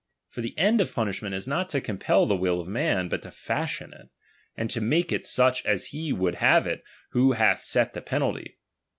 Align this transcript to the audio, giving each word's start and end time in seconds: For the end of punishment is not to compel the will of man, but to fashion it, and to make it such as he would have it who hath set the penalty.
For 0.29 0.41
the 0.41 0.57
end 0.57 0.81
of 0.81 0.95
punishment 0.95 1.35
is 1.35 1.45
not 1.47 1.69
to 1.69 1.79
compel 1.79 2.25
the 2.25 2.35
will 2.35 2.59
of 2.59 2.67
man, 2.67 3.07
but 3.07 3.21
to 3.21 3.29
fashion 3.29 3.93
it, 3.93 4.09
and 4.57 4.67
to 4.71 4.81
make 4.81 5.11
it 5.11 5.27
such 5.27 5.63
as 5.63 5.89
he 5.89 6.11
would 6.11 6.37
have 6.41 6.65
it 6.65 6.83
who 7.11 7.33
hath 7.33 7.59
set 7.59 7.93
the 7.93 8.01
penalty. 8.01 8.57